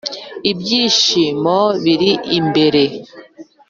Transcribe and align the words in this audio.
ibyishimo 0.51 1.57
biri 1.83 2.11
imbere. 2.37 2.83